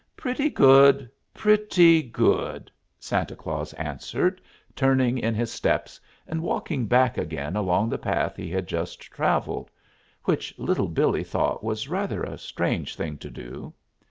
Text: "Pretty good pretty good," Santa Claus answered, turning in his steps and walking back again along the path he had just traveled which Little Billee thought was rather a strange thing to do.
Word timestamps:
"Pretty 0.17 0.49
good 0.49 1.07
pretty 1.31 2.01
good," 2.01 2.71
Santa 2.99 3.35
Claus 3.35 3.71
answered, 3.73 4.41
turning 4.75 5.19
in 5.19 5.35
his 5.35 5.51
steps 5.51 5.99
and 6.25 6.41
walking 6.41 6.87
back 6.87 7.19
again 7.19 7.55
along 7.55 7.87
the 7.89 7.99
path 7.99 8.35
he 8.35 8.49
had 8.49 8.65
just 8.65 8.99
traveled 8.99 9.69
which 10.23 10.57
Little 10.57 10.87
Billee 10.89 11.23
thought 11.23 11.63
was 11.63 11.87
rather 11.87 12.23
a 12.23 12.39
strange 12.39 12.95
thing 12.95 13.19
to 13.19 13.29
do. 13.29 13.73